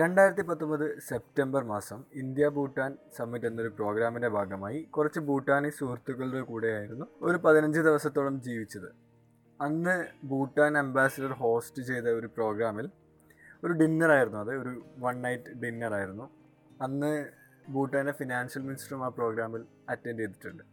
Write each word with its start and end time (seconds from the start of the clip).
രണ്ടായിരത്തി 0.00 0.42
പത്തൊമ്പത് 0.48 0.84
സെപ്റ്റംബർ 1.08 1.62
മാസം 1.70 1.98
ഇന്ത്യ 2.22 2.46
ഭൂട്ടാൻ 2.56 2.90
സമ്മിറ്റ് 3.18 3.46
എന്നൊരു 3.50 3.70
പ്രോഗ്രാമിന്റെ 3.78 4.28
ഭാഗമായി 4.34 4.78
കുറച്ച് 4.94 5.20
ഭൂട്ടാനി 5.28 5.70
സുഹൃത്തുക്കളുടെ 5.78 6.42
കൂടെയായിരുന്നു 6.50 7.06
ഒരു 7.26 7.38
പതിനഞ്ച് 7.44 7.80
ദിവസത്തോളം 7.86 8.34
ജീവിച്ചത്. 8.46 8.88
അന്ന് 9.60 9.94
ഭൂട്ടാൻ 10.30 10.72
അംബാസിഡർ 10.82 11.32
ഹോസ്റ്റ് 11.42 11.82
ചെയ്ത 11.90 12.06
ഒരു 12.18 12.28
പ്രോഗ്രാമിൽ 12.36 12.88
ഒരു 13.64 13.72
ഡിന്നറായിരുന്നു 13.80 14.40
അത് 14.44 14.52
ഒരു 14.62 14.74
വൺ 15.04 15.16
നൈറ്റ് 15.26 15.54
ഡിന്നറായിരുന്നു 15.62 16.26
അന്ന് 16.86 17.12
ഭൂട്ടാന്റെ 17.74 18.14
ഫിനാൻഷ്യൽ 18.20 18.64
മിനിസ്റ്ററും 18.68 19.04
ആ 19.06 19.10
പ്രോഗ്രാമിൽ 19.20 19.62
അറ്റൻഡ് 19.92 20.20
ചെയ്തിട്ടുണ്ട്. 20.22 20.64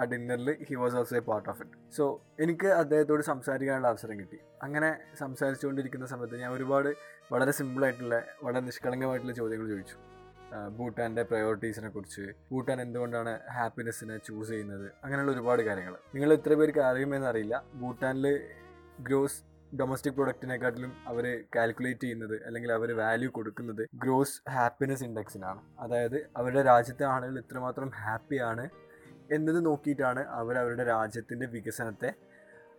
ആ 0.00 0.04
ഡിന്നറിൽ 0.12 0.50
he 0.68 0.74
was 0.82 0.96
also 1.00 1.16
a 1.16 1.22
part 1.30 1.48
of 1.52 1.60
it 1.64 1.78
so 1.96 2.04
എനിക്ക് 2.44 2.68
അദ്ദേഹത്തോട് 2.82 3.22
സംസാരിക്കാനുള്ള 3.30 3.88
അവസരം 3.88 4.16
കിട്ടി. 4.20 4.38
അങ്ങനെ 4.62 4.90
സംസാരിച്ചുകൊണ്ടിരിക്കുന്ന 5.18 6.06
സമയത്ത് 6.12 6.38
ഞാൻ 6.42 6.52
ഒരുപാട് 6.52 6.90
വളരെ 7.32 7.52
സിമ്പിളായിട്ടുള്ള 7.58 8.16
വളരെ 8.42 8.64
നിഷ്കളങ്കമായിട്ടുള്ള 8.68 9.34
ചോദ്യങ്ങൾ 9.40 9.68
ചോദിച്ചു. 9.74 9.98
ഭൂട്ടാന്റെ 10.76 11.22
പ്രയോറിറ്റീസിനെ 11.22 11.88
കുറിച്ച് 11.88 12.24
ഭൂട്ടാൻ 12.50 12.78
എന്തുകൊണ്ടാണ് 12.82 13.32
ഹാപ്പിനെസ്സിനെ 13.56 14.16
ചൂസ് 14.28 14.50
ചെയ്യുന്നത്? 14.50 14.86
അങ്ങനെയുള്ള 15.04 15.32
ഒരുപാട് 15.32 15.62
കാര്യങ്ങൾ. 15.62 15.94
നിങ്ങൾ 16.14 16.32
എത്ര 16.38 16.54
പേർക്ക് 16.54 16.80
അറിയുമെന്ന് 16.80 17.28
അറിയില്ല. 17.28 17.56
ഭൂട്ടാനിൽ 17.74 18.26
ഗ്രോസ് 19.08 19.38
ഡൊമസ്റ്റിക് 19.80 20.14
പ്രൊഡക്റ്റിനെക്കാട്ടിലും 20.14 20.92
അവർ 21.06 21.24
കാൽക്കുലേറ്റ് 21.56 22.00
ചെയ്യുന്നത് 22.00 22.36
അല്ലെങ്കിൽ 22.46 22.70
അവർ 22.72 22.90
വാല്യൂ 23.00 23.28
കൊടുക്കുന്നത് 23.36 23.82
ഗ്രോസ് 23.94 24.36
ഹാപ്പിനെസ് 24.50 25.04
ഇൻഡെക്സിനാണ് 25.04 25.60
അതായത് 25.78 26.18
അവരുടെ 26.36 26.62
രാജ്യത്തെ 26.62 27.04
ആളുകൾ 27.04 27.36
ഇത്രമാത്രം 27.38 27.90
ഹാപ്പിയാണ് 28.00 28.64
എന്നത് 29.36 29.60
നോക്കിയിട്ടാണ് 29.68 30.22
അവർ 30.40 30.54
അവരുടെ 30.62 30.84
രാജ്യത്തിന്റെ 30.94 31.46
വികസനത്തെ 31.54 32.10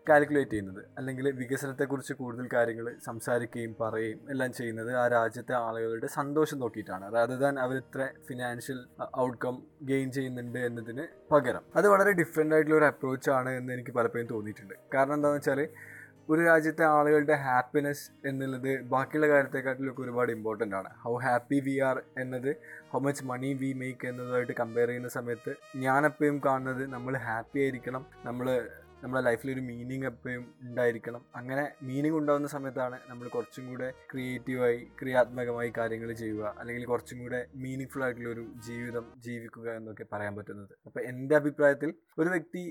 കാൽക്കുലേറ്റ് 0.07 0.51
ചെയ്യുന്നത്. 0.51 0.79
അല്ലെങ്കിൽ 0.97 1.25
വികസനത്തെക്കുറിച്ച് 1.39 2.13
കൂടുതൽ 2.19 2.45
കാര്യങ്ങൾ 2.53 2.85
സംസാരിക്കുകയും 3.07 3.73
പറയുകയും 3.81 4.19
എല്ലാം 4.33 4.51
ചെയ്യുന്നത് 4.59 4.91
ആ 5.01 5.03
രാജ്യത്തെ 5.15 5.53
ആളുകളുടെ 5.65 6.07
സന്തോഷം 6.15 6.59
നോക്കിയിട്ടാണ്. 6.63 7.05
റാദർ 7.15 7.39
ദാൻ 7.43 7.59
അവർ 7.65 7.75
ഇത്ര 7.83 8.07
ഫിനാൻഷ്യൽ 8.27 8.79
ഔട്ട്കം 9.25 9.57
ഗെയിൻ 9.91 10.11
ചെയ്യുന്നുണ്ട് 10.17 10.59
എന്നതിന് 10.69 11.05
പകരം. 11.33 11.63
അത് 11.75 11.87
വളരെ 11.93 12.13
ഡിഫറെന്റ് 12.21 12.55
ആയിട്ടുള്ള 12.55 12.77
ഒരു 12.79 12.87
അപ്രോച്ചാണ് 12.91 13.51
എന്ന് 13.59 13.73
എനിക്ക് 13.73 13.93
പലപ്പോഴും 13.99 14.27
തോന്നിയിട്ടുണ്ട്. 14.33 14.75
കാരണം 14.95 15.15
എന്താണെന്ന് 15.19 15.41
വെച്ചാൽ 15.41 15.61
ഒരു 16.29 16.41
രാജ്യത്തെ 16.41 16.83
ആളുകളുടെ 16.95 17.35
ഹാപ്പിനെസ് 17.45 18.05
എന്നുള്ളത് 18.29 18.69
ബാക്കിയുള്ള 18.91 19.27
കാര്യത്തെക്കാട്ടിലൊക്കെ 19.27 20.01
ഒരുപാട് 20.01 20.31
ഇമ്പോർട്ടന്റ് 20.31 20.75
ആണ്. 20.75 20.89
ഹൗ 21.03 21.13
ഹാപ്പി 21.25 21.59
വി 21.59 21.75
ആർ 21.87 21.97
എന്നത് 22.17 22.51
how 22.91 22.99
much 22.99 23.23
money 23.25 23.49
we 23.53 23.71
make 23.73 24.07
എന്നതുമായിട്ട് 24.07 24.55
compare 24.61 24.87
ചെയ്യുന്ന 24.87 25.09
സമയത്ത് 25.17 25.53
ഞാനെപ്പോഴും 25.85 26.37
കാണുന്നത് 26.45 26.83
നമ്മൾ 26.93 27.15
ഹാപ്പി 27.27 27.59
ആയിരിക്കണം 27.59 28.05
നമ്മൾ 28.25 28.47
നമ്മുടെ 29.03 29.21
ലൈഫിൽ 29.27 29.49
ഒരു 29.53 29.61
മീനിങ് 29.61 30.07
എപ്പോഴും 30.09 30.43
ഉണ്ടായിരിക്കണം. 30.61 31.21
അങ്ങനെ 31.35 31.63
മീനിങ് 31.81 32.17
ഉണ്ടാകുന്ന 32.17 32.47
സമയത്താണ് 32.47 32.97
നമ്മൾ 33.09 33.27
കുറച്ചും 33.27 33.63
കൂടെ 33.69 33.93
ക്രിയേറ്റീവായി 34.11 34.79
ക്രിയാത്മകമായി 34.99 35.71
കാര്യങ്ങൾ 35.77 36.13
ചെയ്യുക 36.13 36.43
അല്ലെങ്കിൽ 36.59 36.85
കുറച്ചും 36.85 37.19
കൂടെ 37.19 37.39
മീനിങ് 37.55 37.91
ഫുൾ 37.93 38.03
ആയിട്ടുള്ള 38.03 38.29
ഒരു 38.29 38.43
ജീവിതം 38.67 39.07
ജീവിക്കുക 39.27 39.67
എന്നൊക്കെ 39.79 40.05
പറയാൻ 40.13 40.35
പറ്റുന്നത്. 40.35 40.73
അപ്പോൾ 40.85 41.01
എന്റെ 41.11 41.35
അഭിപ്രായത്തിൽ 41.35 41.93
ഒരു 42.17 42.29
വ്യക്തി 42.29 42.63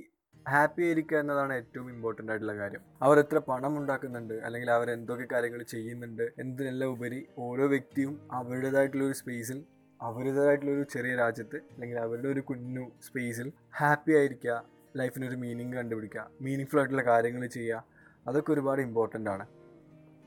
ഹാപ്പി 0.49 0.83
ആയിരിക്കുക 0.83 1.19
എന്നതാണ് 1.19 1.53
ഏറ്റവും 1.55 1.91
ഇമ്പോർട്ടന്റ് 1.91 2.33
ആയിട്ടുള്ള 2.33 2.57
കാര്യം. 2.57 2.81
അവർ 3.03 3.19
എത്ര 3.19 3.39
പണം 3.39 3.79
ഉണ്ടാക്കുന്നുണ്ട് 3.79 4.35
അല്ലെങ്കിൽ 4.35 4.71
അവർ 4.71 4.91
എന്തൊക്കെ 4.91 5.27
കാര്യങ്ങൾ 5.33 5.63
ചെയ്യുന്നുണ്ട് 5.63 6.23
എന്തിനെല്ലാം 6.39 6.91
ഉപരി 6.91 7.27
ഓരോ 7.39 7.67
വ്യക്തിയും 7.67 8.29
അവരുടേതായിട്ടുള്ള 8.33 9.05
ഒരു 9.05 9.13
സ്പേസിൽ 9.13 9.65
അവരുടേതായിട്ടുള്ള 10.03 10.73
ഒരു 10.73 10.83
ചെറിയ 10.83 11.17
രാജ്യത്ത് 11.17 11.57
അല്ലെങ്കിൽ 11.57 11.99
അവരുടെ 11.99 12.29
ഒരു 12.29 12.41
കുഞ്ഞു 12.41 12.91
സ്പേസിൽ 13.03 13.53
ഹാപ്പി 13.79 14.13
ആയിരിക്കുക 14.13 14.65
ലൈഫിനൊരു 14.97 15.37
മീനിങ് 15.37 15.73
കണ്ടുപിടിക്കുക 15.73 16.31
മീനിങ് 16.41 16.67
ഫുൾ 16.67 16.79
ആയിട്ടുള്ള 16.79 17.03
കാര്യങ്ങൾ 17.03 17.47
ചെയ്യുക 17.47 17.85
അതൊക്കെ 18.29 18.53
ഒരുപാട് 18.53 18.81
ഇമ്പോർട്ടന്റ് 18.81 19.31
ആണ്. 19.31 19.47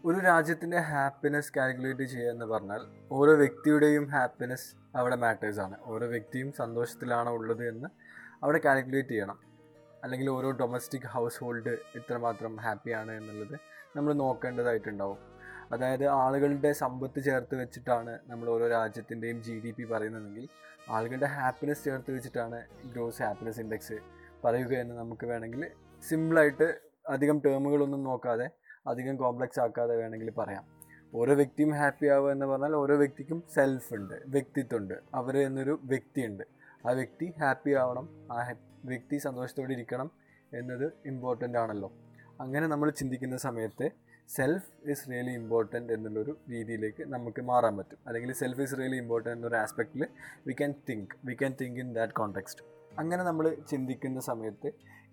ഒരു 0.06 0.20
രാജ്യത്തിന്റെ 0.20 0.78
ഹാപ്പിനെസ് 0.78 1.52
കാൽക്കുലേറ്റ് 1.58 2.04
ചെയ്യുക 2.04 2.32
എന്ന് 2.32 2.46
പറഞ്ഞാൽ 2.46 2.82
ഓരോ 3.12 3.34
വ്യക്തിയുടെയും 3.34 4.06
ഹാപ്പിനെസ് 4.08 4.76
അവിടെ 4.96 5.16
മാറ്റേഴ്സ് 5.16 5.60
ആണ്. 5.60 5.78
ഓരോ 5.84 6.08
വ്യക്തിയും 6.08 6.54
സന്തോഷത്തിലാണോ 6.54 7.32
ഉള്ളത് 7.32 7.68
എന്ന് 7.68 7.90
അവിടെ 8.44 8.62
കാൽക്കുലേറ്റ് 8.66 9.10
ചെയ്യണം. 9.10 9.53
അല്ലെങ്കിൽ 10.04 10.30
ഓരോ 10.30 10.52
ഡൊമസ്റ്റിക് 10.52 11.08
ഹൗസ് 11.08 11.40
ഹോൾഡ് 11.44 11.74
ഇത്രമാത്രം 11.96 12.58
ഹാപ്പിയാണ് 12.58 13.12
എന്നുള്ളത് 13.12 13.56
നമ്മൾ 13.96 14.14
നോക്കേണ്ടതായിട്ടുണ്ടാവും. 14.14 15.20
അതായത് 15.74 16.06
ആളുകളുടെ 16.08 16.72
സമ്പത്ത് 16.72 17.20
ചേർത്ത് 17.24 17.56
വെച്ചിട്ടാണ് 17.62 18.20
നമ്മൾ 18.28 18.50
ഓരോ 18.50 18.68
രാജ്യത്തിന്റെയും 18.68 19.42
ജി 19.44 19.60
ഡി 19.66 19.72
പി 19.72 19.84
പറയുന്നതെങ്കിൽ 19.84 20.48
ആളുകളുടെ 20.90 21.26
ഹാപ്പിനെസ് 21.26 21.84
ചേർത്ത് 21.84 22.12
വെച്ചിട്ടാണ് 22.12 22.60
ഗ്രോസ് 22.94 23.22
ഹാപ്പിനെസ് 23.24 23.60
ഇൻഡെക്സ് 23.60 23.98
പറയുക 24.46 24.74
എന്ന് 24.74 24.96
നമുക്ക് 24.96 25.26
വേണമെങ്കിൽ 25.26 25.64
സിമ്പിളായിട്ട് 26.04 26.68
അധികം 27.10 27.40
ടേമുകളൊന്നും 27.46 28.04
നോക്കാതെ 28.04 28.48
അധികം 28.88 29.16
കോംപ്ലക്സ് 29.16 29.60
ആക്കാതെ 29.60 29.96
വേണമെങ്കിൽ 29.96 30.30
പറയാം. 30.40 30.64
ഓരോ 31.14 31.34
വ്യക്തിയും 31.34 31.72
ഹാപ്പി 31.72 32.08
ആവുക 32.08 32.32
എന്ന് 32.32 32.46
പറഞ്ഞാൽ 32.46 32.76
ഓരോ 32.76 32.96
വ്യക്തിക്കും 32.96 33.44
സെൽഫ് 33.56 33.94
ഉണ്ട് 33.94 34.16
വ്യക്തിത്വമുണ്ട് 34.28 34.94
അവർ 35.16 35.38
എന്നൊരു 35.38 35.80
വ്യക്തിയുണ്ട്. 35.84 36.44
ആ 36.88 36.92
വ്യക്തി 36.92 37.34
ഹാപ്പി 37.42 37.72
ആവണം 37.82 38.06
ആ 38.32 38.40
വ്യക്തി 38.86 39.18
സന്തോഷത്തോടെ 39.18 39.74
ഇരിക്കണം 39.74 40.12
എന്നത് 40.54 40.94
ഇമ്പോർട്ടന്റ് 41.06 41.58
ആണല്ലോ. 41.58 41.94
അങ്ങനെ 42.42 42.68
നമ്മൾ 42.68 42.90
ചിന്തിക്കുന്ന 42.90 43.38
സമയത്ത് 43.38 43.90
സെൽഫ് 44.30 44.90
ഇസ് 44.90 45.10
റിയലി 45.12 45.32
ഇമ്പോർട്ടന്റ് 45.32 45.94
എന്നുള്ളൊരു 45.94 46.38
രീതിയിലേക്ക് 46.50 47.04
നമുക്ക് 47.04 47.42
മാറാൻ 47.42 47.78
പറ്റും. 47.78 47.98
അല്ലെങ്കിൽ 48.08 48.34
സെൽഫ് 48.34 48.62
ഇസ് 48.62 48.78
റിയലി 48.78 48.96
ഇമ്പോർട്ടന്റ് 48.96 49.38
എന്നൊരു 49.38 49.56
ആസ്പെക്റ്റിൽ 49.56 50.08
we 50.48 50.54
can 50.54 50.74
think 50.90 51.16
we 51.26 51.34
can 51.34 51.56
think 51.62 51.80
in 51.80 51.94
that 51.94 52.14
context 52.14 52.66
അങ്ങനെ 53.00 53.24
നമ്മൾ 53.24 53.56
ചിന്തിക്കുന്ന 53.70 54.20
സമയത്ത് 54.20 54.72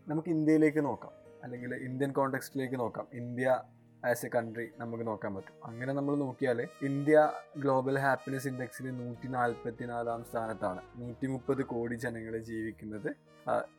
നമുക്ക് 0.08 0.28
ഇന്ത്യയിലേക്ക് 0.28 0.84
നോക്കാം. 0.84 1.12
അല്ലെങ്കിൽ 1.42 1.74
ഇന്ത്യൻ 1.74 2.12
കോണ്ടെക്സ്റ്റിലേക്ക് 2.12 2.74
നോക്കാം. 2.74 3.06
ഇന്ത്യ 3.12 3.62
ആസ് 4.08 4.24
എ 4.26 4.28
കൺട്രി 4.34 4.66
നമുക്ക് 4.80 5.04
നോക്കാൻ 5.08 5.32
പറ്റും. 5.36 5.54
അങ്ങനെ 5.68 5.92
നമ്മൾ 5.98 6.14
നോക്കിയാൽ 6.24 6.58
ഇന്ത്യ 6.88 7.16
ഗ്ലോബൽ 7.62 7.96
ഹാപ്പിനെസ് 8.04 8.48
ഇൻഡെക്സിൽ 8.50 8.86
നൂറ്റി 9.00 9.28
നാൽപ്പത്തി 9.36 9.86
നാലാം 9.92 10.20
സ്ഥാനത്താണ്. 10.30 10.82
നൂറ്റി 11.00 11.26
മുപ്പത് 11.32 11.62
കോടി 11.72 11.96
ജനങ്ങൾ 12.04 12.36
ജീവിക്കുന്നത്. 12.50 13.10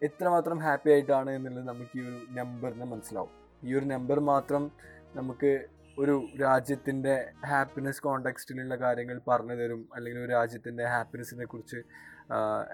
എത്രമാത്രം 0.08 0.60
ഹാപ്പി 0.66 0.90
ആയിട്ടാണ് 0.94 1.32
എന്നുള്ളത് 1.38 1.68
നമുക്ക് 1.72 1.98
ഈ 2.00 2.06
ഒരു 2.08 2.20
നമ്പറിന് 2.40 2.88
മനസ്സിലാവും. 2.94 3.34
ഈ 3.64 3.76
ഒരു 3.80 3.86
നമ്പർ 3.86 4.20
മാത്രം 4.32 4.64
നമുക്ക് 5.20 5.52
ഒരു 5.98 6.16
രാജ്യത്തിന്റെ 6.42 7.14
ഹാപ്പിനെസ് 7.52 8.02
കോണ്ടെക്സ്റ്റിലുള്ള 8.06 8.76
കാര്യങ്ങൾ 8.76 9.18
പറഞ്ഞു 9.30 9.56
തരും 9.62 9.82
അല്ലെങ്കിൽ 9.96 10.22
ഒരു 10.26 10.32
രാജ്യത്തിന്റെ 10.32 10.84
ഹാപ്പിനെസ്സിനെ 10.94 11.46
കുറിച്ച് 11.46 11.80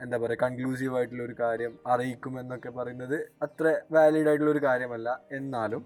എന്താ 0.04 0.18
പറയുക 0.18 0.40
കൺക്ലൂസീവ് 0.44 0.96
ആയിട്ടുള്ള 0.98 1.24
ഒരു 1.24 1.36
കാര്യം 1.40 1.74
അറിയിക്കും 1.88 2.34
എന്നൊക്കെ 2.40 2.70
പറയുന്നത് 2.70 3.16
അത്ര 3.46 3.68
വാലിഡ് 3.92 4.30
ആയിട്ടുള്ള 4.30 4.52
ഒരു 4.52 4.62
കാര്യമല്ല. 4.66 5.10
എന്നാലും 5.32 5.84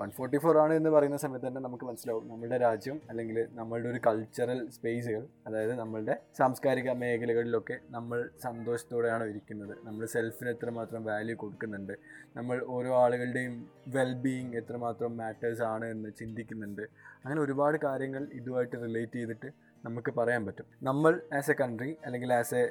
വൺ 0.00 0.10
ഫോർട്ടി 0.16 0.38
ഫോർ 0.42 0.56
ആണ് 0.62 0.72
എന്ന് 0.78 0.90
പറയുന്ന 0.90 1.16
സമയത്ത് 1.22 1.46
തന്നെ 1.46 1.60
നമുക്ക് 1.64 1.84
മനസ്സിലാവും 1.88 2.24
നമ്മുടെ 2.30 2.56
രാജ്യം 2.64 2.96
അല്ലെങ്കിൽ 3.10 3.38
നമ്മളുടെ 3.58 3.88
ഒരു 3.92 4.00
കൾച്ചറൽ 4.06 4.60
സ്പേസുകൾ 4.76 5.22
അതായത് 5.46 5.74
നമ്മളുടെ 5.80 6.14
സാംസ്കാരിക 6.38 6.90
മേഖലകളിലൊക്കെ 7.02 7.76
നമ്മൾ 7.96 8.18
സന്തോഷത്തോടെയാണ് 8.44 9.24
ഇരിക്കുന്നത്. 9.32 9.74
നമ്മൾ 9.86 10.02
സെൽഫിന് 10.14 10.50
എത്രമാത്രം 10.50 11.04
വാല്യൂ 11.10 11.36
കൊടുക്കുന്നുണ്ട്. 11.42 11.94
നമ്മൾ 12.36 12.58
ഓരോ 12.76 12.92
ആളുകളുടെയും 13.02 13.54
വെൽബീയിങ് 13.96 14.56
എത്രമാത്രം 14.62 15.12
മാറ്റേഴ്സ് 15.22 15.64
ആണ് 15.72 15.86
എന്ന് 15.94 16.10
ചിന്തിക്കുന്നുണ്ട്. 16.20 16.84
അങ്ങനെ 17.24 17.40
ഒരുപാട് 17.46 17.78
കാര്യങ്ങൾ 17.86 18.22
ഇതുമായിട്ട് 18.40 18.76
റിലേറ്റ് 18.84 19.18
ചെയ്തിട്ട് 19.20 19.50
നമുക്ക് 19.84 20.10
പറയാൻ 20.20 20.42
പറ്റും. 20.46 20.66
നമ്മൾ 20.88 21.12
ആസ് 21.38 21.50
എ 21.52 21.56
കൺട്രി 21.60 21.90
അല്ലെങ്കിൽ 22.06 22.32
ആസ് 22.40 22.54
എ 22.54 22.64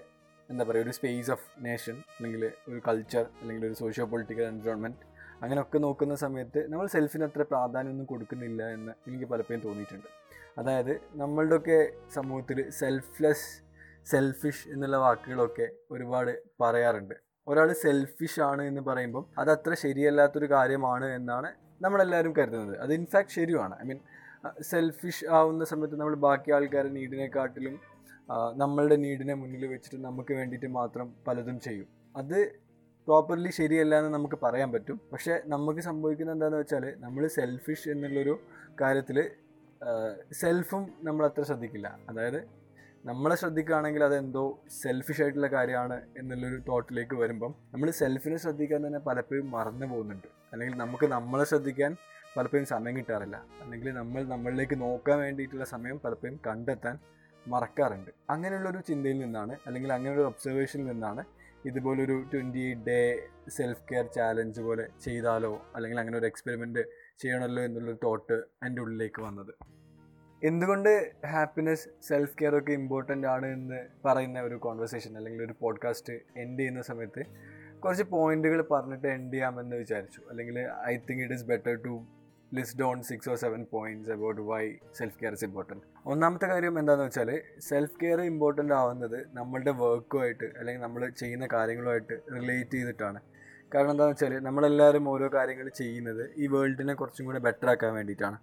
എന്താ 0.49 0.63
പറയുക 0.69 0.85
ഒരു 0.85 0.93
സ്പേസ് 0.97 1.29
ഓഫ് 1.33 1.47
നേഷൻ 1.65 1.95
അല്ലെങ്കിൽ 2.15 2.43
ഒരു 2.69 2.79
കൾച്ചർ 2.87 3.25
അല്ലെങ്കിൽ 3.41 3.63
ഒരു 3.67 3.75
സോഷ്യോ 3.81 4.05
പൊളിറ്റിക്കൽ 4.13 4.45
എൻവയോൺമെന്റ് 4.53 5.08
അങ്ങനെയൊക്കെ 5.43 5.77
നോക്കുന്ന 5.85 6.15
സമയത്ത് 6.23 6.59
നമ്മൾ 6.71 6.87
സെൽഫിന് 6.95 7.25
അത്ര 7.27 7.41
പ്രാധാന്യമൊന്നും 7.51 8.07
കൊടുക്കുന്നില്ല 8.11 8.61
എന്ന് 8.75 8.93
എനിക്ക് 9.07 9.27
പലപ്പോഴും 9.31 9.61
തോന്നിയിട്ടുണ്ട്. 9.65 10.07
അതായത് 10.59 10.93
നമ്മളുടെയൊക്കെ 11.21 11.79
സമൂഹത്തിൽ 12.17 12.59
സെൽഫ്ലെസ് 12.79 13.47
സെൽഫിഷ് 14.11 14.65
എന്നുള്ള 14.73 14.97
വാക്കുകളൊക്കെ 15.05 15.67
ഒരുപാട് 15.93 16.31
പറയാറുണ്ട്. 16.61 17.15
ഒരാൾ 17.47 17.69
സെൽഫിഷ് 17.83 18.39
ആണ് 18.49 18.61
എന്ന് 18.69 18.81
പറയുമ്പം 18.87 19.23
അത് 19.41 19.49
അത്ര 19.55 19.73
ശരിയല്ലാത്തൊരു 19.83 20.47
കാര്യമാണ് 20.55 21.07
എന്നാണ് 21.17 21.49
നമ്മളെല്ലാവരും 21.83 22.33
കരുതുന്നത്. 22.39 22.75
അത് 22.83 22.91
ഇൻഫാക്ട് 22.99 23.35
ശരിയാണ് 23.39 23.75
ഐ 23.81 23.85
മീൻ 23.89 23.99
സെൽഫിഷ് 24.69 25.25
ആവുന്ന 25.37 25.63
സമയത്ത് 25.71 25.97
നമ്മൾ 26.01 26.15
ബാക്കി 26.25 26.49
ആൾക്കാരുടെ 26.57 26.93
നീഡിനെക്കാട്ടിലും 26.97 27.75
നമ്മളുടെ 28.61 28.97
നീഡിനെ 29.03 29.35
മുന്നിൽ 29.41 29.63
വെച്ചിട്ട് 29.73 29.97
നമുക്ക് 30.07 30.33
വേണ്ടിയിട്ട് 30.39 30.69
മാത്രം 30.79 31.07
പലതും 31.27 31.57
ചെയ്യും. 31.65 31.87
അത് 32.15 32.39
പ്രോപ്പർലി 33.09 33.49
ശരിയല്ല 33.49 33.93
എന്ന് 33.99 34.13
നമുക്ക് 34.13 34.37
പറയാൻ 34.43 34.71
പറ്റും. 34.71 34.97
പക്ഷേ 35.11 35.41
നമുക്ക് 35.45 35.79
സംഭവിക്കുന്നത് 35.79 36.35
എന്താണെന്ന് 36.35 36.59
വെച്ചാൽ 36.59 36.83
നമ്മൾ 36.97 37.27
സെൽഫിഷ് 37.27 37.89
എന്നുള്ളൊരു 37.89 38.33
കാര്യത്തിൽ 38.81 39.17
സെൽഫും 40.31 40.83
നമ്മൾ 41.03 41.25
അത്ര 41.25 41.43
ശ്രദ്ധിക്കില്ല. 41.43 41.99
അതായത് 42.09 42.47
നമ്മളെ 43.05 43.35
ശ്രദ്ധിക്കുകയാണെങ്കിൽ 43.35 44.03
അതെന്തോ 44.03 44.43
സെൽഫിഷ് 44.81 45.21
ആയിട്ടുള്ള 45.21 45.47
കാര്യമാണ് 45.47 46.01
എന്നുള്ളൊരു 46.17 46.59
തോട്ടിലേക്ക് 46.67 47.15
വരുമ്പം 47.15 47.55
നമ്മൾ 47.73 47.89
സെൽഫിനെ 47.91 48.37
ശ്രദ്ധിക്കാൻ 48.37 48.87
തന്നെ 48.87 48.99
പലപ്പോഴും 48.99 49.51
മറന്നു 49.51 49.85
പോകുന്നുണ്ട്. 49.85 50.27
അല്ലെങ്കിൽ 50.51 50.77
നമുക്ക് 50.77 51.05
നമ്മളെ 51.05 51.43
ശ്രദ്ധിക്കാൻ 51.43 51.97
പലപ്പോഴും 52.37 52.65
സമയം 52.65 52.97
കിട്ടാറില്ല. 52.97 53.37
അല്ലെങ്കിൽ 53.61 53.89
നമ്മൾ 53.93 54.23
നമ്മളിലേക്ക് 54.23 54.81
നോക്കാൻ 54.81 55.19
വേണ്ടിയിട്ടുള്ള 55.19 55.65
സമയം 55.65 55.99
പലപ്പോഴും 56.05 56.39
കണ്ടെത്താൻ 56.47 56.99
മറക്കാറുണ്ട്. 57.47 58.11
അങ്ങനെയുള്ളൊരു 58.29 58.81
ചിന്തയിൽ 58.87 59.19
നിന്നാണ് 59.19 59.55
അല്ലെങ്കിൽ 59.65 59.93
അങ്ങനെയൊരു 59.93 60.21
ഒബ്സർവേഷനിൽ 60.21 60.85
നിന്നാണ് 60.85 61.23
ഇതുപോലൊരു 61.65 62.25
twenty 62.33 62.73
day 62.73 63.19
self 63.49 63.81
care 63.91 64.05
challenge 64.05 64.61
പോലെ 64.61 64.87
ചെയ്താലോ? 65.03 65.61
അല്ലെങ്കിൽ 65.75 65.99
അങ്ങനെ 65.99 66.17
ഒരു 66.17 66.25
എക്സ്പെരിമെന്റ് 66.25 66.79
ചെയ്യണമല്ലോ 67.19 67.63
എന്നുള്ളൊരു 67.63 67.97
തോട്ട് 68.03 68.33
എന്റെ 68.33 68.81
ഉള്ളിലേക്ക് 68.81 69.21
വന്നത്. 69.21 69.53
എന്തുകൊണ്ട് 70.43 71.11
ഹാപ്പിനെസ് 71.27 71.89
സെൽഫ് 72.07 72.35
കെയർ 72.41 72.57
ഒക്കെ 72.57 72.71
ഇമ്പോർട്ടന്റ് 72.71 73.27
ആണ് 73.27 73.45
എന്ന് 73.45 73.85
പറയുന്ന 74.05 74.41
ഒരു 74.41 74.55
കോൺവെർസേഷൻ 74.55 75.17
അല്ലെങ്കിൽ 75.17 75.45
ഒരു 75.45 75.55
പോഡ്കാസ്റ്റ് 75.61 76.13
എൻഡ് 76.13 76.59
ചെയ്യുന്ന 76.59 76.81
സമയത്ത് 76.81 77.25
കുറച്ച് 77.79 78.03
പോയിന്റുകൾ 78.03 78.61
പറഞ്ഞിട്ട് 78.61 79.07
എൻഡ് 79.07 79.33
ചെയ്യാമെന്ന് 79.33 79.75
വിചാരിച്ചു. 79.75 80.21
അല്ലെങ്കിൽ 80.29 80.67
I 80.87 80.97
think 80.97 81.23
it 81.23 81.33
is 81.33 81.45
better 81.45 81.83
to 81.85 82.05
list 82.57 82.77
down 82.81 82.97
six 83.09 83.29
or 83.31 83.35
seven 83.43 83.61
points 83.73 84.11
about 84.15 84.43
why 84.51 84.63
self 84.99 85.17
care 85.19 85.33
is 85.37 85.45
important 85.47 85.83
ഒന്നാമത്തെ 86.11 86.47
കാര്യം 86.51 86.75
എന്താണെന്ന് 86.79 87.07
വെച്ചാൽ 87.07 87.29
സെൽഫ് 87.67 87.97
കെയർ 88.01 88.21
ഇമ്പോർട്ടന്റ് 88.31 88.73
ആവുന്നത് 88.79 89.19
നമ്മളുടെ 89.39 89.73
വർക്കുമായിട്ട് 89.81 90.47
അല്ലെങ്കിൽ 90.59 90.83
നമ്മൾ 90.85 91.01
ചെയ്യുന്ന 91.21 91.47
കാര്യങ്ങളുമായിട്ട് 91.55 92.15
റിലേറ്റ് 92.35 92.77
ചെയ്തിട്ടാണ്. 92.77 93.19
കാരണം 93.73 93.91
എന്താണെന്ന് 93.93 94.15
വെച്ചാൽ 94.15 94.43
നമ്മളെല്ലാവരും 94.45 95.07
ഓരോ 95.11 95.27
കാര്യങ്ങൾ 95.35 95.67
ചെയ്യുന്നത് 95.81 96.23
ഈ 96.43 96.47
വേൾഡിനെ 96.53 96.93
കുറച്ചും 97.01 97.25
കൂടെ 97.27 97.39
ബെറ്റർ 97.47 97.69
ആക്കാൻ 97.73 97.91
വേണ്ടിയിട്ടാണ്. 97.97 98.37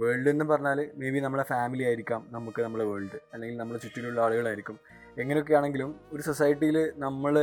വേൾഡ് 0.00 0.30
എന്ന് 0.32 0.44
പറഞ്ഞാൽ 0.50 0.78
മേ 1.00 1.08
ബി 1.14 1.20
നമ്മളെ 1.26 1.44
ഫാമിലി 1.52 1.84
ആയിരിക്കാം 1.88 2.20
നമുക്ക് 2.36 2.60
നമ്മളെ 2.66 2.84
വേൾഡ് 2.90 3.18
അല്ലെങ്കിൽ 3.32 3.56
നമ്മുടെ 3.60 3.80
ചുറ്റിലുള്ള 3.84 4.20
ആളുകളായിരിക്കും. 4.26 4.76
എങ്ങനെയൊക്കെ 5.22 5.54
ആണെങ്കിലും 5.58 5.90
ഒരു 6.12 6.22
സൊസൈറ്റിയിൽ 6.28 6.78
നമ്മൾ 7.04 7.34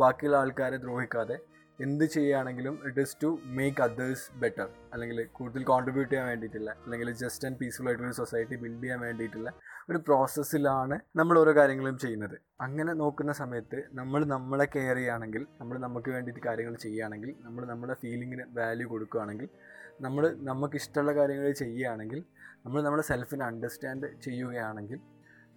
ബാക്കിയുള്ള 0.00 0.36
ആൾക്കാരെ 0.42 0.78
ദ്രോഹിക്കാതെ 0.84 1.36
എന്ത് 1.80 2.04
ചെയ്യുകയാണെങ്കിലും 2.04 2.74
it 2.88 3.02
is 3.06 3.16
to 3.22 3.28
make 3.56 3.80
others 3.86 4.26
better 4.42 4.68
അല്ലെങ്കിൽ 4.92 5.18
കൂടുതൽ 5.38 5.62
കോൺട്രിബ്യൂട്ട് 5.70 6.10
ചെയ്യാൻ 6.12 6.26
വേണ്ടിയിട്ടില്ല. 6.30 6.70
അല്ലെങ്കിൽ 6.84 7.08
ജസ്റ്റ് 7.22 7.46
ആൻഡ് 7.48 7.58
പീസ്ഫുൾ 7.62 7.86
ആയിട്ടുള്ള 7.88 8.08
ഒരു 8.10 8.16
സൊസൈറ്റി 8.20 8.56
ബിൽഡ് 8.62 8.82
ചെയ്യാൻ 8.82 9.00
വേണ്ടിയിട്ടുള്ള 9.00 9.50
ഒരു 9.90 9.98
പ്രോസസ്സിലാണ് 10.06 10.96
നമ്മൾ 11.16 11.38
ഓരോ 11.42 11.52
കാര്യങ്ങളും 11.60 11.98
ചെയ്യുന്നത്. 12.04 12.36
അങ്ങനെ 12.60 12.92
നോക്കുന്ന 13.02 13.32
സമയത്ത് 13.42 13.80
നമ്മൾ 13.92 14.20
നമ്മളെ 14.34 14.66
കെയർ 14.76 14.96
ചെയ്യുകയാണെങ്കിൽ 14.96 15.42
നമ്മൾ 15.60 15.76
നമുക്ക് 15.86 16.10
വേണ്ടിയിട്ട് 16.16 16.42
കാര്യങ്ങൾ 16.48 16.76
ചെയ്യുകയാണെങ്കിൽ 16.84 17.32
നമ്മൾ 17.46 17.64
നമ്മുടെ 17.72 17.96
ഫീലിങ്ങിന് 18.04 18.46
വാല്യൂ 18.60 18.88
കൊടുക്കുകയാണെങ്കിൽ 18.94 19.50
നമ്മൾ 20.00 20.24
നമുക്ക് 20.42 20.76
ഇഷ്ടമുള്ള 20.82 21.12
കാര്യങ്ങൾ 21.20 21.52
ചെയ്യുകയാണെങ്കിൽ 21.62 22.22
നമ്മൾ 22.64 22.80
നമ്മുടെ 22.82 23.04
സെൽഫിനെ 23.10 23.44
അണ്ടർസ്റ്റാൻഡ് 23.44 24.08
ചെയ്യുകയാണെങ്കിൽ 24.22 24.98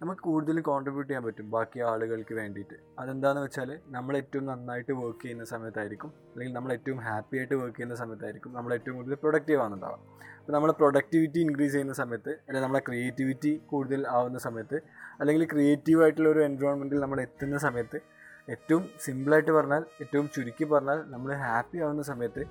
നമുക്ക് 0.00 0.22
കൂടുതൽ 0.22 0.56
കോൺട്രിബ്യൂട്ട് 0.60 1.08
ചെയ്യാൻ 1.08 1.24
പറ്റും 1.24 1.46
ബാക്കി 1.50 1.78
ആളുകൾക്ക് 1.88 2.34
വേണ്ടിയിട്ട്. 2.38 2.76
അതെന്താണെന്ന് 2.98 3.42
വെച്ചാൽ 3.46 3.70
നമ്മൾ 3.88 4.14
ഏറ്റവും 4.16 4.44
നന്നായിട്ട് 4.46 4.92
വർക്ക് 5.00 5.22
ചെയ്യുന്ന 5.22 5.44
സമയത്തായിരിക്കും 5.44 6.10
അല്ലെങ്കിൽ 6.30 6.54
നമ്മൾ 6.54 6.70
ഏറ്റവും 6.72 7.00
ഹാപ്പി 7.06 7.36
ആയിട്ട് 7.38 7.54
വർക്ക് 7.54 7.76
ചെയ്യുന്ന 7.76 7.96
സമയത്തായിരിക്കും 7.96 8.52
നമ്മൾ 8.52 8.72
ഏറ്റവും 8.74 8.96
കൂടുതൽ 8.96 9.18
പ്രൊഡക്റ്റീവ് 9.24 9.60
ആണെന്നുണ്ടാവുക 9.60 9.98
അപ്പോൾ 10.38 10.52
നമ്മൾ 10.52 10.70
പ്രൊഡക്ടിവിറ്റി 10.72 11.40
ഇൻക്രീസ് 11.40 11.72
ചെയ്യുന്ന 11.72 11.94
സമയത്ത് 11.94 12.32
അല്ലെങ്കിൽ 12.38 12.64
നമ്മളെ 12.66 12.82
ക്രിയേറ്റിവിറ്റി 12.86 13.52
കൂടുതൽ 13.66 14.00
ആവുന്ന 14.10 14.38
സമയത്ത് 14.38 14.78
അല്ലെങ്കിൽ 15.20 15.44
ക്രിയേറ്റീവ് 15.46 16.02
ആയിട്ടുള്ള 16.02 16.28
ഒരു 16.28 16.42
എൻവയോൺമെന്റിൽ 16.44 17.00
നമ്മൾ 17.00 17.20
എത്തുന്ന 17.20 17.58
സമയത്ത് 17.58 18.00
ഏറ്റവും 18.48 18.84
സിമ്പിളായിട്ട് 18.98 19.52
പറഞ്ഞാൽ 19.52 19.82
ഏറ്റവും 20.00 20.26
ചുരുക്കി 20.34 20.64
പറഞ്ഞാൽ 20.72 21.00
നമ്മൾ 21.10 21.30
ഹാപ്പി 21.44 21.78
ആവുന്ന 21.78 22.02
സമയത്ത് 22.02 22.42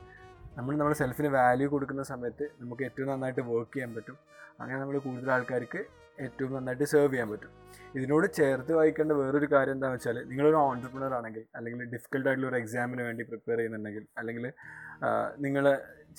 നമ്മൾ 0.59 0.73
നമ്മുടെ 0.79 0.97
സെൽഫിന് 0.99 1.29
വാല്യൂ 1.37 1.67
കൊടുക്കുന്ന 1.73 2.03
സമയത്ത് 2.11 2.45
നമുക്ക് 2.61 2.83
ഏറ്റവും 2.87 3.07
നന്നായിട്ട് 3.11 3.43
വർക്ക് 3.49 3.73
ചെയ്യാൻ 3.73 3.91
പറ്റും. 3.97 4.15
അങ്ങനെ 4.61 4.77
നമ്മൾ 4.81 4.95
കൂടുതൽ 5.05 5.29
ആൾക്കാർക്ക് 5.35 5.81
ഏറ്റവും 6.25 6.51
നന്നായിട്ട് 6.55 6.85
സെർവ് 6.93 7.11
ചെയ്യാൻ 7.13 7.27
പറ്റും. 7.31 7.51
ഇതിനോട് 7.97 8.25
ചേർത്ത് 8.37 8.71
വായിക്കേണ്ട 8.77 9.13
വേറൊരു 9.19 9.47
കാര്യം 9.53 9.75
എന്താണെന്ന് 9.75 9.99
വെച്ചാൽ 9.99 10.17
നിങ്ങളൊരു 10.29 10.57
ഓൺടർപ്രണർ 10.65 11.13
ആണെങ്കിൽ 11.19 11.43
അല്ലെങ്കിൽ 11.57 11.85
ഡിഫിക്കൽട്ട് 11.93 12.27
ആയിട്ടുള്ള 12.29 12.49
ഒരു 12.51 12.57
എക്സാമിന് 12.61 13.03
വേണ്ടി 13.07 13.23
പ്രിപ്പയർ 13.29 13.57
ചെയ്യുന്നുണ്ടെങ്കിൽ 13.57 14.03
അല്ലെങ്കിൽ 14.19 14.45
നിങ്ങൾ 15.45 15.65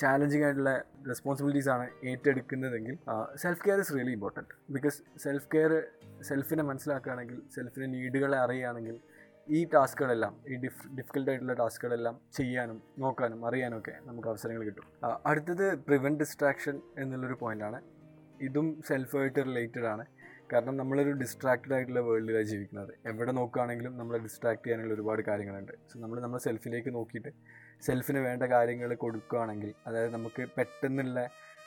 ചാലഞ്ചിങ് 0.02 0.44
ആയിട്ടുള്ള 0.46 0.72
റെസ്പോൺസിബിലിറ്റീസ് 1.10 1.70
ആണ് 1.74 1.86
ഏറ്റെടുക്കുന്നതെങ്കിൽ 2.10 2.96
self 3.36 3.62
care 3.66 3.80
is 3.84 3.94
really 3.96 4.14
important 4.18 4.54
because 4.76 4.98
self 5.24 5.48
care 5.54 5.72
സെൽഫിനെ 6.28 6.64
മനസ്സിലാക്കുകയാണെങ്കിൽ 6.70 7.38
സെൽഫിന്റെ 7.56 7.88
നീഡുകളെ 7.96 8.38
അറിയുകയാണെങ്കിൽ 8.44 8.96
ഈ 9.56 9.60
ടാസ്കുകളെല്ലാം 9.74 10.34
ഈ 10.50 10.56
ഡിഫ് 10.64 10.86
ഡിഫിക്കൽട്ട് 10.96 11.30
ആയിട്ടുള്ള 11.30 11.54
ടാസ്കുകളെല്ലാം 11.60 12.14
ചെയ്യാനും 12.38 12.78
നോക്കാനും 13.02 13.40
അറിയാനും 13.48 13.76
ഒക്കെ 13.80 13.94
നമുക്ക് 14.08 14.28
അവസരങ്ങൾ 14.32 14.62
കിട്ടും. 14.68 14.86
അടുത്തത് 15.30 15.66
പ്രിവെന്റ് 15.86 16.20
ഡിസ്ട്രാക്ഷൻ 16.22 16.76
എന്നുള്ളൊരു 17.02 17.36
പോയിന്റാണ് 17.42 17.80
ഇതും 18.48 18.66
സെൽഫായിട്ട് 18.88 19.40
റിലേറ്റഡ് 19.48 19.88
ആണ്. 19.92 20.04
കാരണം 20.52 20.74
നമ്മളൊരു 20.80 21.12
ഡിസ്ട്രാക്റ്റഡ് 21.22 21.74
ആയിട്ടുള്ള 21.74 22.00
വേൾഡിലാണ് 22.06 22.48
ജീവിക്കുന്നത്. 22.52 22.92
എവിടെ 23.10 23.32
നോക്കുകയാണെങ്കിലും 23.40 23.92
നമ്മളെ 23.98 24.18
ഡിസ്ട്രാക്ട് 24.26 24.62
ചെയ്യാനുള്ള 24.64 24.94
ഒരുപാട് 24.96 25.22
കാര്യങ്ങളുണ്ട്. 25.28 25.74
സോ 25.90 25.98
നമ്മൾ 26.04 26.16
നമ്മുടെ 26.24 26.42
സെൽഫിലേക്ക് 26.46 26.90
നോക്കിയിട്ട് 26.96 27.30
സെൽഫിന് 27.86 28.20
വേണ്ട 28.28 28.44
കാര്യങ്ങൾ 28.54 28.90
കൊടുക്കുകയാണെങ്കിൽ 29.04 29.70
അതായത് 29.88 30.12
നമുക്ക് 30.16 30.42
പെട്ടെന്നുള്ള 30.56 31.20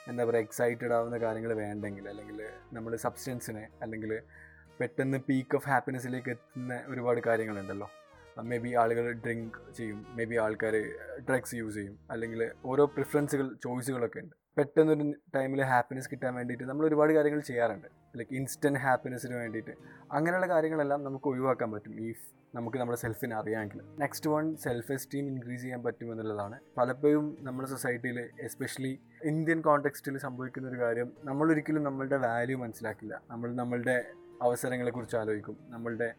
എന്താ 0.09 0.23
പറയുക 0.29 0.45
എക്സൈറ്റഡ് 0.45 0.93
ആവുന്ന 0.95 1.17
കാര്യങ്ങൾ 1.25 1.51
വേണ്ടെങ്കിൽ 1.63 2.05
അല്ലെങ്കിൽ 2.11 2.39
നമ്മൾ 2.77 2.91
സബ്സ്റ്റൻസിനെ 3.05 3.63
അല്ലെങ്കിൽ 3.83 4.11
പെട്ടെന്ന് 4.79 5.17
പീക്ക് 5.17 5.55
ഓഫ് 5.55 5.69
ഹാപ്പിനെസ്സിലേക്ക് 5.69 6.29
എത്തുന്ന 6.29 6.83
ഒരുപാട് 6.87 7.19
കാര്യങ്ങളുണ്ടല്ലോ. 7.27 7.89
മേ 8.43 8.57
ബി 8.57 8.75
ആളുകൾ 8.75 9.11
ഡ്രിങ്ക് 9.11 9.73
ചെയ്യും 9.77 10.05
മേ 10.09 10.23
ബി 10.23 10.35
ആൾക്കാർ 10.35 10.75
ഡ്രഗ്സ് 11.29 11.55
യൂസ് 11.55 11.75
ചെയ്യും 11.75 11.99
അല്ലെങ്കിൽ 12.11 12.51
ഓരോ 12.65 12.85
പ്രിഫറൻസുകൾ 12.85 13.53
ചോയ്സുകളൊക്കെ 13.63 14.19
ഉണ്ട്. 14.19 14.35
പെട്ടെന്നൊരു 14.57 15.13
ടൈമിൽ 15.35 15.61
ഹാപ്പിനെസ് 15.61 16.09
കിട്ടാൻ 16.11 16.35
വേണ്ടിയിട്ട് 16.35 16.63
നമ്മൾ 16.63 16.87
ഒരുപാട് 16.87 17.13
കാര്യങ്ങൾ 17.13 17.39
ചെയ്യാറുണ്ട്. 17.39 17.87
ലൈക്ക് 18.17 18.35
ഇൻസ്റ്റന്റ് 18.35 18.79
ഹാപ്പിനെസ്സിന് 18.79 19.35
വേണ്ടിയിട്ട്. 19.35 19.71
അങ്ങനെയുള്ള 20.11 20.47
കാര്യങ്ങളെല്ലാം 20.47 21.03
നമുക്ക് 21.03 21.27
ഒഴിവാക്കാൻ 21.27 21.71
പറ്റും 21.71 22.01
ഈ 22.01 22.13
നമുക്ക് 22.55 22.77
നമ്മുടെ 22.77 22.97
സെൽഫിനെ 22.97 23.35
അറിയാമെങ്കിൽ. 23.35 23.81
Next 23.99 24.29
one 24.29 24.55
self 24.55 24.91
esteem 24.91 25.27
increase 25.27 25.61
ചെയ്യാൻ 25.61 25.83
പറ്റും 25.83 26.11
എന്നുള്ളതാണ്. 26.11 26.59
പലപ്പോഴും 26.77 27.37
നമ്മുടെ 27.39 27.69
സൊസൈറ്റിയിൽ 27.69 28.29
എസ്പെഷ്യലി 28.41 28.99
ഇന്ത്യൻ 29.23 29.61
കോണ്ടെക്സ്റ്റിൽ 29.61 30.17
സംഭവിക്കുന്ന 30.17 30.69
ഒരു 30.69 30.79
കാര്യം 30.79 31.11
നമ്മളൊരിക്കലും 31.23 31.83
നമ്മളുടെ 31.83 32.17
വാല്യൂ 32.17 32.57
മനസ്സിലാക്കില്ല. 32.57 33.21
നമ്മൾ 33.29 33.55
നമ്മളുടെ 33.55 34.05
അവസരങ്ങളെക്കുറിച്ച് 34.43 35.17
ആലോചിക്കും. 35.17 35.57
നമ്മളുടെ 35.69 36.13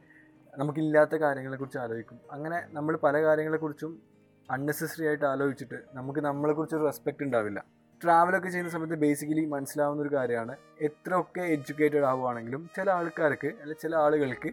നമുക്കില്ലാത്ത 0.58 1.16
കാര്യങ്ങളെക്കുറിച്ച് 1.16 1.78
ആലോചിക്കും. 1.78 2.20
അങ്ങനെ 2.30 2.62
നമ്മൾ 2.68 2.96
പല 2.96 3.22
കാര്യങ്ങളെക്കുറിച്ചും 3.22 4.02
അൺനെസസറി 4.50 5.06
ആയിട്ട് 5.06 5.24
ആലോചിച്ചിട്ട് 5.24 5.78
നമുക്ക് 5.92 6.20
നമ്മളെക്കുറിച്ച് 6.20 6.76
ഒരു 6.76 6.84
റെസ്പെക്റ്റ് 6.84 7.22
ഉണ്ടാവില്ല. 7.22 7.64
ട്രാവലൊക്കെ 8.04 8.48
ചെയ്യുന്ന 8.48 8.72
സമയത്ത് 8.72 8.94
ബേസിക്കലി 8.94 9.44
മനസ്സിലാവുന്ന 9.44 10.02
ഒരു 10.02 10.14
കാര്യമാണ്. 10.16 10.56
എത്രയൊക്കെ 10.80 11.40
എഡ്യൂക്കേറ്റഡ് 11.40 12.04
ആവുകയാണെങ്കിലും 12.04 12.70
ചില 12.76 12.90
ആൾക്കാർക്ക് 12.90 13.46
അല്ലെങ്കിൽ 13.46 13.82
ചില 13.82 13.96
ആളുകൾക്ക് 13.96 14.50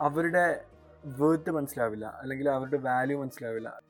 അവരുടെ 0.00 0.64
വേർത്ത് 1.04 1.50
മനസ്സിലാവില്ല. 1.50 2.06
അല്ലെങ്കിൽ 2.06 2.50
അവരുടെ 2.50 2.76
വാല്യൂ 2.76 3.22
മനസ്സിലാവില്ല. 3.22 3.80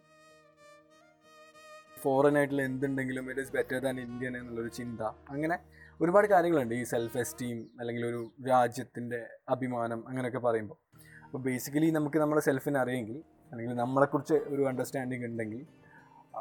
ഫോറിൻ 2.03 2.37
ആയിട്ടുള്ള 2.39 2.63
എന്തുണ്ടെങ്കിലും 2.63 3.31
it 3.31 3.41
is 3.41 3.53
better 3.53 3.79
than 3.79 4.01
Indian 4.01 4.37
എന്നുള്ളൊരു 4.37 4.69
ചിന്ത. 4.69 5.01
അങ്ങനെ 5.01 5.59
ഒരുപാട് 6.03 6.27
കാര്യങ്ങളുണ്ട് 6.33 6.75
ഈ 6.81 6.83
സെൽഫ് 6.93 7.19
എസ്റ്റീം 7.23 7.59
അല്ലെങ്കിൽ 7.81 8.03
ഒരു 8.11 8.21
രാജ്യത്തിന്റെ 8.51 9.21
അഭിമാനം 9.55 10.01
അങ്ങനെയൊക്കെ 10.09 10.41
പറയുമ്പോൾ. 10.47 10.79
അപ്പോൾ 11.27 11.41
ബേസിക്കലി 11.47 11.89
നമുക്ക് 11.99 12.19
നമ്മുടെ 12.23 12.43
സെൽഫിനെ 12.49 12.79
അറിയെങ്കിൽ 12.83 13.17
അല്ലെങ്കിൽ 13.53 13.77
നമ്മളെക്കുറിച്ച് 13.83 14.37
ഒരു 14.53 14.63
അണ്ടർസ്റ്റാൻഡിങ് 14.71 15.27
ഉണ്ടെങ്കിൽ 15.31 15.63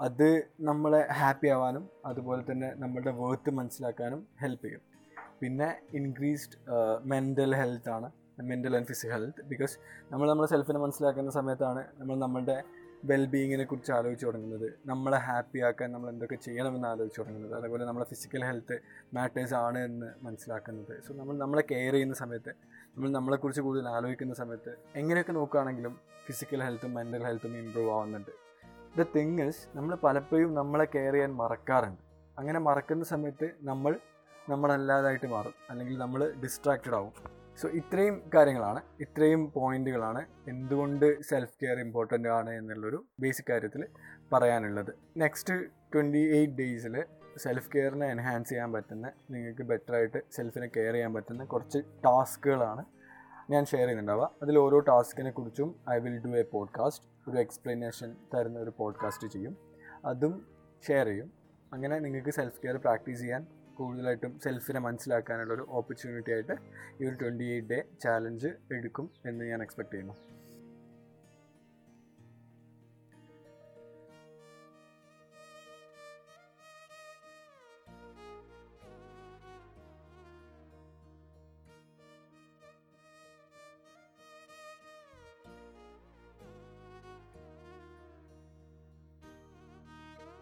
അത് 0.05 0.29
നമ്മളെ 0.69 1.01
ഹാപ്പി 1.19 1.47
ആവാനും 1.55 1.83
അതുപോലെ 2.09 2.41
തന്നെ 2.49 2.69
നമ്മളുടെ 2.83 3.11
വേർത്ത് 3.21 3.51
മനസ്സിലാക്കാനും 3.59 4.21
ഹെൽപ്പ് 4.43 4.65
ചെയ്യും. 4.65 4.83
പിന്നെ 5.41 5.67
increased 5.99 6.57
mental 7.11 7.51
ഹെൽത്താണ് 7.61 8.07
mental 8.49 8.73
and 8.77 8.87
physical 8.91 9.13
health 9.15 9.43
because 9.51 9.75
നമ്മൾ 10.11 10.25
നമ്മുടെ 10.31 10.49
സെൽഫിനെ 10.53 10.79
മനസ്സിലാക്കുന്ന 10.85 11.31
സമയത്താണ് 11.39 11.81
നമ്മൾ 11.99 12.15
നമ്മളുടെ 12.25 12.57
വെൽബീയിങ്ങിനെ 13.03 13.63
കുറിച്ച് 13.63 13.91
ആലോചിച്ച് 13.91 14.25
തുടങ്ങുന്നത് 14.25 14.73
നമ്മളെ 14.85 15.17
ഹാപ്പി 15.17 15.59
ആക്കാൻ 15.59 15.91
നമ്മൾ 15.91 16.09
എന്തൊക്കെ 16.09 16.35
ചെയ്യണമെന്ന് 16.35 16.87
ആലോചിച്ച് 16.87 17.19
തുടങ്ങുന്നത് 17.19 17.55
അതേപോലെ 17.55 17.85
നമ്മളെ 17.85 18.05
ഫിസിക്കൽ 18.05 18.45
ഹെൽത്ത് 18.45 18.79
മാറ്റേഴ്സ് 19.13 19.53
ആണ് 19.53 19.77
എന്ന് 19.77 20.05
മനസ്സിലാക്കുന്നത്. 20.21 21.03
സോ 21.07 21.13
നമ്മൾ 21.13 21.37
നമ്മളെ 21.37 21.63
കെയർ 21.71 21.93
ചെയ്യുന്ന 21.93 22.13
സമയത്ത് 22.13 22.49
നമ്മൾ 22.95 23.09
നമ്മളെക്കുറിച്ച് 23.09 23.61
കൂടുതൽ 23.61 23.89
ആലോചിക്കുന്ന 23.89 24.33
സമയത്ത് 24.33 24.75
എങ്ങനെയൊക്കെ 24.95 25.31
നോക്കുകയാണെങ്കിലും 25.31 25.99
ഫിസിക്കൽ 26.25 26.63
ഹെൽത്തും 26.63 26.93
മെന്റൽ 26.93 27.23
ഹെൽത്തും 27.23 27.57
ഇമ്പ്രൂവ് 27.57 27.91
ആവുന്നുണ്ട്. 27.91 28.31
ദ 28.99 29.05
തിങ് 29.15 29.41
ഇസ് 29.41 29.77
നമ്മൾ 29.77 29.95
പലപ്പോഴും 29.95 30.53
നമ്മളെ 30.53 30.87
കെയർ 30.95 31.13
ചെയ്യാൻ 31.13 31.35
മറക്കാറുണ്ട്. 31.35 32.01
അങ്ങനെ 32.39 32.59
മറക്കുന്ന 32.59 33.03
സമയത്ത് 33.03 33.49
നമ്മൾ 33.61 33.99
നമ്മളല്ലാതായിട്ട് 34.49 35.25
മാറും. 35.27 35.53
അല്ലെങ്കിൽ 35.69 35.97
നമ്മൾ 35.97 36.33
ഡിസ്ട്രാക്റ്റഡ് 36.43 36.93
ആവും. 36.93 37.42
സോ 37.57 37.69
ഇത്രയും 37.69 38.29
കാര്യങ്ങളാണ്. 38.35 38.81
ഇത്രയും 38.99 39.51
പോയിന്റുകളാണ് 39.51 40.25
എന്തുകൊണ്ട് 40.47 41.21
സെൽഫ് 41.21 41.53
കെയർ 41.63 41.79
ഇമ്പോർട്ടന്റ് 41.79 42.29
ആണ് 42.29 42.49
എന്നുള്ളൊരു 42.49 43.05
ബേസിക് 43.19 43.45
കാര്യത്തിൽ 43.49 43.87
പറയാനുള്ളത്. 44.33 44.93
നെക്സ്റ്റ് 45.17 45.53
ട്വന്റി 45.93 46.37
എയ്റ്റ് 46.37 46.53
ഡേയ്സിൽ 46.53 47.03
സെൽഫ് 47.37 47.69
കെയറിനെ 47.75 48.07
എൻഹാൻസ് 48.07 48.49
ചെയ്യാൻ 48.49 48.71
പറ്റുന്ന 48.71 49.11
നിങ്ങൾക്ക് 49.31 49.61
ബെറ്ററായിട്ട് 49.61 50.23
സെൽഫിനെ 50.31 50.67
കെയർ 50.67 50.93
ചെയ്യാൻ 50.93 51.13
പറ്റുന്ന 51.13 51.43
കുറച്ച് 51.43 51.79
ടാസ്കുകളാണ് 52.05 52.85
ഞാൻ 53.49 53.65
ഷെയർ 53.65 53.81
ചെയ്യുന്നുണ്ടാവുക. 53.81 54.31
അതിൽ 54.41 54.57
ഓരോ 54.57 54.79
ടാസ്കിനെ 54.79 55.31
കുറിച്ചും 55.31 55.75
I 55.89 55.99
will 55.99 56.19
do 56.19 56.37
a 56.37 56.41
podcast 56.41 57.31
ഒരു 57.31 57.37
എക്സ്പ്ലനേഷൻ 57.37 58.15
തരുന്ന 58.33 58.59
ഒരു 58.59 58.73
പോഡ്കാസ്റ്റ് 58.77 59.27
ചെയ്യും. 59.27 59.57
അതും 60.05 60.47
ഷെയർ 60.87 61.05
ചെയ്യും. 61.05 61.33
അങ്ങനെ 61.73 61.99
നിങ്ങൾക്ക് 61.99 62.29
സെൽഫ് 62.29 62.61
കെയർ 62.61 62.77
പ്രാക്ടീസ് 62.77 63.19
ചെയ്യാൻ 63.19 63.47
കൂടുതലായിട്ടും 63.77 64.39
സെൽഫിനെ 64.39 64.79
മനസ്സിലാക്കാനുള്ള 64.79 65.53
ഒരു 65.53 65.65
ഓപ്പർച്യൂണിറ്റി 65.69 66.31
ആയിട്ട് 66.31 66.55
ഈ 67.01 67.07
ഒരു 67.07 67.15
ട്വന്റി 67.15 67.47
എയ്റ്റ് 67.53 67.69
ഡേ 67.69 67.79
ചാലഞ്ച് 68.01 68.51
എടുക്കും 68.71 69.09
എന്ന് 69.25 69.45
ഞാൻ 69.45 69.61
എക്സ്പെക്ട് 69.63 69.91
ചെയ്യുന്നു. 69.91 70.15